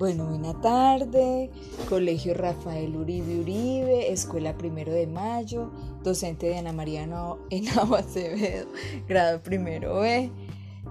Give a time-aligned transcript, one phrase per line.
[0.00, 1.50] Bueno, buena tarde,
[1.90, 5.70] Colegio Rafael Uribe Uribe, Escuela Primero de Mayo,
[6.02, 7.38] docente de Ana María Henao
[7.98, 8.66] Acevedo,
[9.06, 10.30] grado primero B.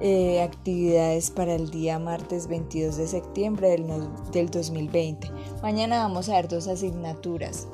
[0.00, 3.86] Eh, actividades para el día martes 22 de septiembre del,
[4.32, 5.30] del 2020.
[5.62, 7.68] Mañana vamos a ver dos asignaturas,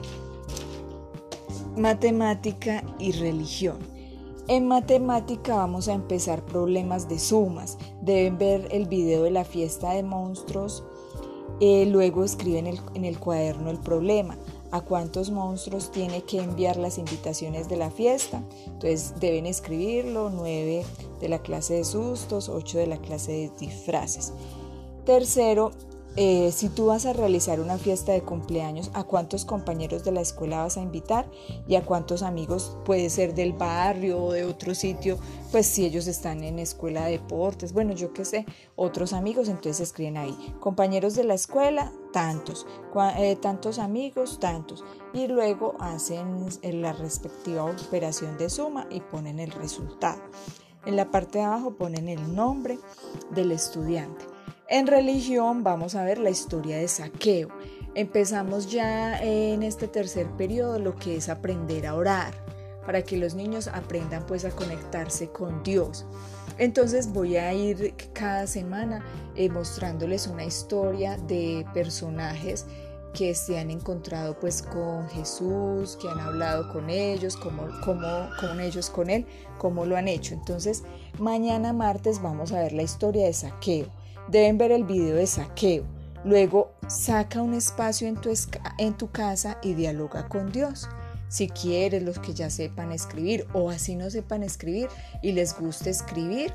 [1.78, 3.78] matemática y religión.
[4.48, 7.78] En matemática vamos a empezar problemas de sumas.
[8.02, 10.84] Deben ver el video de la fiesta de monstruos
[11.60, 14.36] eh, luego escribe en el, cuaderno el problema,
[14.70, 18.42] a cuántos monstruos tiene que enviar las invitaciones de la fiesta.
[18.66, 20.84] Entonces deben escribirlo, nueve
[21.20, 24.32] de la clase de sustos, ocho de la clase de disfraces.
[25.04, 25.72] Tercero,
[26.16, 30.20] eh, si tú vas a realizar una fiesta de cumpleaños, ¿a cuántos compañeros de la
[30.20, 31.30] escuela vas a invitar?
[31.66, 32.76] ¿Y a cuántos amigos?
[32.84, 35.18] Puede ser del barrio o de otro sitio,
[35.50, 38.46] pues si ellos están en escuela de deportes, bueno, yo qué sé,
[38.76, 40.54] otros amigos, entonces escriben ahí.
[40.60, 42.66] Compañeros de la escuela, tantos.
[43.16, 44.84] Eh, tantos amigos, tantos.
[45.14, 50.20] Y luego hacen la respectiva operación de suma y ponen el resultado.
[50.84, 52.78] En la parte de abajo ponen el nombre
[53.30, 54.31] del estudiante.
[54.72, 57.50] En religión vamos a ver la historia de saqueo.
[57.94, 62.32] Empezamos ya en este tercer periodo lo que es aprender a orar,
[62.86, 66.06] para que los niños aprendan pues a conectarse con Dios.
[66.56, 69.04] Entonces voy a ir cada semana
[69.34, 72.64] eh, mostrándoles una historia de personajes
[73.12, 77.68] que se han encontrado pues con Jesús, que han hablado con ellos, cómo,
[78.40, 79.26] con ellos con Él,
[79.58, 80.32] cómo lo han hecho.
[80.32, 80.82] Entonces
[81.18, 85.84] mañana martes vamos a ver la historia de saqueo deben ver el video de saqueo.
[86.24, 88.32] Luego saca un espacio en tu,
[88.78, 90.88] en tu casa y dialoga con Dios.
[91.28, 94.88] Si quieres, los que ya sepan escribir o así no sepan escribir
[95.22, 96.52] y les gusta escribir,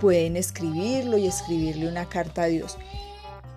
[0.00, 2.76] pueden escribirlo y escribirle una carta a Dios.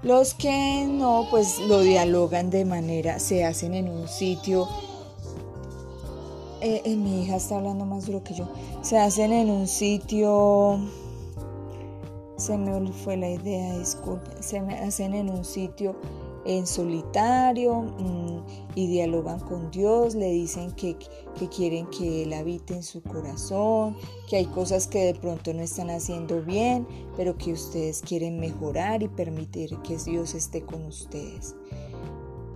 [0.04, 4.67] Los que no, pues lo dialogan de manera, se hacen en un sitio.
[6.61, 8.48] Eh, eh, mi hija está hablando más duro que yo.
[8.82, 10.80] Se hacen en un sitio
[12.41, 15.95] se me fue la idea, disculpen, se me hacen en un sitio
[16.43, 18.39] en solitario mm,
[18.73, 20.97] y dialogan con Dios, le dicen que,
[21.37, 23.95] que, quieren que Él habite en su corazón,
[24.27, 29.03] que hay cosas que de pronto no están haciendo bien, pero que ustedes quieren mejorar
[29.03, 31.55] y permitir que Dios esté con ustedes.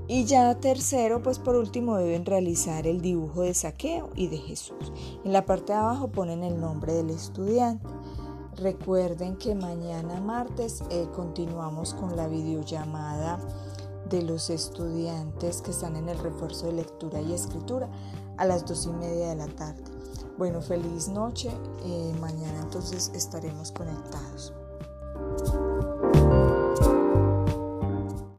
[0.07, 4.91] Y ya tercero, pues por último deben realizar el dibujo de saqueo y de Jesús.
[5.23, 7.87] En la parte de abajo ponen el nombre del estudiante.
[8.57, 13.37] Recuerden que mañana martes eh, continuamos con la videollamada
[14.09, 17.89] de los estudiantes que están en el refuerzo de lectura y escritura
[18.37, 19.83] a las dos y media de la tarde.
[20.37, 21.49] Bueno, feliz noche.
[21.83, 24.53] Eh, mañana entonces estaremos conectados.